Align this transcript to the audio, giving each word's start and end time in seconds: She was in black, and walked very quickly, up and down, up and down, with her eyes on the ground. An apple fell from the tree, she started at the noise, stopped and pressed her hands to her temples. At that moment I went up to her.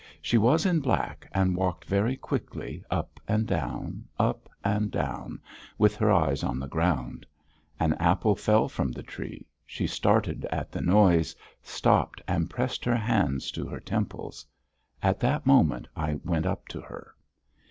She 0.19 0.39
was 0.39 0.65
in 0.65 0.79
black, 0.79 1.29
and 1.31 1.55
walked 1.55 1.85
very 1.85 2.17
quickly, 2.17 2.83
up 2.89 3.19
and 3.27 3.45
down, 3.45 4.05
up 4.17 4.49
and 4.63 4.89
down, 4.89 5.39
with 5.77 5.95
her 5.97 6.11
eyes 6.11 6.43
on 6.43 6.57
the 6.59 6.65
ground. 6.67 7.23
An 7.79 7.93
apple 7.99 8.33
fell 8.35 8.67
from 8.67 8.91
the 8.91 9.03
tree, 9.03 9.45
she 9.63 9.85
started 9.85 10.43
at 10.45 10.71
the 10.71 10.81
noise, 10.81 11.35
stopped 11.61 12.19
and 12.27 12.49
pressed 12.49 12.83
her 12.83 12.97
hands 12.97 13.51
to 13.51 13.67
her 13.67 13.79
temples. 13.79 14.43
At 15.03 15.19
that 15.19 15.45
moment 15.45 15.87
I 15.95 16.15
went 16.25 16.47
up 16.47 16.67
to 16.69 16.81
her. 16.81 17.13